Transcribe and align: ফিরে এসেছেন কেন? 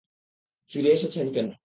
ফিরে 0.71 0.89
এসেছেন 0.91 1.27
কেন? 1.33 1.47